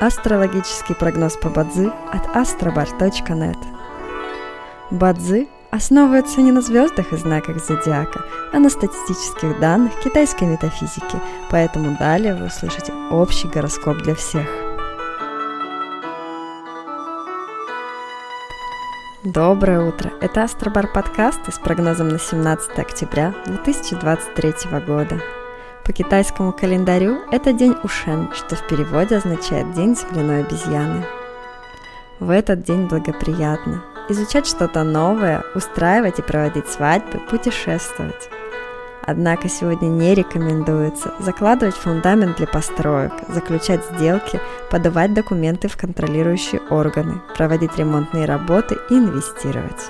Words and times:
Астрологический 0.00 0.94
прогноз 0.94 1.38
по 1.38 1.48
Бадзи 1.48 1.90
от 2.12 2.26
astrobar.net 2.36 3.56
Бадзи 4.90 5.48
основывается 5.70 6.42
не 6.42 6.52
на 6.52 6.60
звездах 6.60 7.14
и 7.14 7.16
знаках 7.16 7.64
зодиака, 7.64 8.20
а 8.52 8.58
на 8.58 8.68
статистических 8.68 9.58
данных 9.58 9.98
китайской 10.00 10.44
метафизики, 10.44 11.18
поэтому 11.50 11.96
далее 11.98 12.34
вы 12.34 12.46
услышите 12.46 12.92
общий 13.10 13.48
гороскоп 13.48 13.96
для 14.02 14.14
всех. 14.14 14.46
Доброе 19.24 19.80
утро! 19.80 20.12
Это 20.20 20.42
Астробар 20.42 20.92
подкаст 20.92 21.40
с 21.50 21.58
прогнозом 21.58 22.08
на 22.08 22.18
17 22.18 22.78
октября 22.78 23.34
2023 23.46 24.52
года. 24.86 25.22
По 25.86 25.92
китайскому 25.92 26.52
календарю 26.52 27.20
это 27.30 27.52
день 27.52 27.76
Ушен, 27.84 28.30
что 28.34 28.56
в 28.56 28.66
переводе 28.66 29.18
означает 29.18 29.72
День 29.72 29.94
земляной 29.94 30.40
обезьяны. 30.40 31.04
В 32.18 32.30
этот 32.30 32.64
день 32.64 32.86
благоприятно 32.86 33.84
изучать 34.08 34.48
что-то 34.48 34.82
новое, 34.82 35.44
устраивать 35.54 36.18
и 36.18 36.22
проводить 36.22 36.66
свадьбы, 36.66 37.20
путешествовать. 37.30 38.28
Однако 39.02 39.48
сегодня 39.48 39.86
не 39.86 40.16
рекомендуется 40.16 41.14
закладывать 41.20 41.76
фундамент 41.76 42.38
для 42.38 42.48
построек, 42.48 43.12
заключать 43.28 43.84
сделки, 43.92 44.40
подавать 44.72 45.14
документы 45.14 45.68
в 45.68 45.76
контролирующие 45.76 46.60
органы, 46.68 47.20
проводить 47.36 47.76
ремонтные 47.76 48.24
работы 48.24 48.76
и 48.90 48.94
инвестировать. 48.94 49.88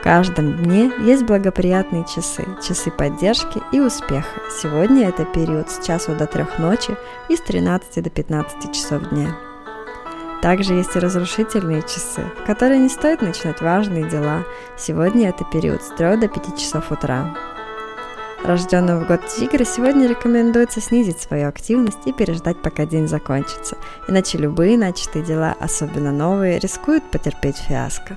В 0.00 0.02
каждом 0.02 0.56
дне 0.56 0.90
есть 1.00 1.24
благоприятные 1.24 2.06
часы, 2.06 2.46
часы 2.66 2.90
поддержки 2.90 3.60
и 3.70 3.80
успеха. 3.80 4.40
Сегодня 4.50 5.06
это 5.06 5.26
период 5.26 5.70
с 5.70 5.86
часу 5.86 6.16
до 6.16 6.26
трех 6.26 6.58
ночи 6.58 6.96
и 7.28 7.36
с 7.36 7.40
13 7.42 8.02
до 8.02 8.08
15 8.08 8.72
часов 8.72 9.10
дня. 9.10 9.36
Также 10.40 10.72
есть 10.72 10.96
и 10.96 10.98
разрушительные 10.98 11.82
часы, 11.82 12.22
в 12.42 12.46
которые 12.46 12.80
не 12.80 12.88
стоит 12.88 13.20
начинать 13.20 13.60
важные 13.60 14.08
дела. 14.08 14.44
Сегодня 14.78 15.28
это 15.28 15.44
период 15.44 15.82
с 15.82 15.88
3 15.88 16.16
до 16.16 16.28
5 16.28 16.58
часов 16.58 16.90
утра. 16.90 17.36
Рожденным 18.42 19.00
в 19.00 19.06
год 19.06 19.26
тигра 19.26 19.64
сегодня 19.64 20.08
рекомендуется 20.08 20.80
снизить 20.80 21.20
свою 21.20 21.46
активность 21.46 22.06
и 22.06 22.14
переждать, 22.14 22.62
пока 22.62 22.86
день 22.86 23.06
закончится, 23.06 23.76
иначе 24.08 24.38
любые 24.38 24.78
начатые 24.78 25.22
дела, 25.22 25.54
особенно 25.60 26.10
новые, 26.10 26.58
рискуют 26.58 27.04
потерпеть 27.10 27.58
фиаско. 27.58 28.16